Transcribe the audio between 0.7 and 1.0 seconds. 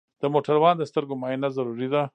د